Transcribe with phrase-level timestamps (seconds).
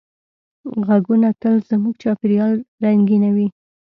[0.87, 2.53] غږونه تل زموږ چاپېریال
[2.85, 3.47] رنګینوي.